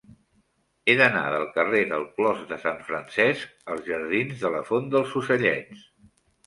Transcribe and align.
He 0.87 0.95
d'anar 1.01 1.21
del 1.33 1.45
carrer 1.59 1.83
del 1.93 2.07
Clos 2.15 2.41
de 2.53 2.59
Sant 2.65 2.81
Francesc 2.91 3.55
als 3.75 3.87
jardins 3.93 4.43
de 4.47 4.53
la 4.59 4.67
Font 4.73 4.93
dels 4.97 5.19
Ocellets. 5.23 5.91